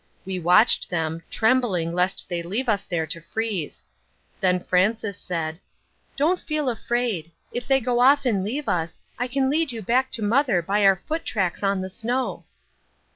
[0.25, 3.83] We watched them, trembling lest they leave us there to freeze.
[4.39, 5.59] Then Frances said,
[6.15, 7.29] "Don't feel afraid.
[7.51, 10.83] If they go off and leave us, I can lead you back to mother by
[10.87, 12.45] our foot tracks on the snow."